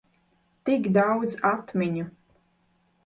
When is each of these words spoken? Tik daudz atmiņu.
Tik 0.69 0.89
daudz 0.95 1.35
atmiņu. 1.53 2.09